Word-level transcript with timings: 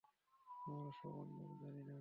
আমরা 0.67 0.91
সবার 0.91 1.27
নাম 1.31 1.51
জানি 1.61 1.79
না। 1.79 1.89